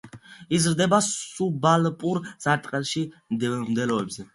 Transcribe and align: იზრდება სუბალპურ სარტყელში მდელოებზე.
იზრდება 0.59 1.01
სუბალპურ 1.09 2.23
სარტყელში 2.49 3.09
მდელოებზე. 3.41 4.29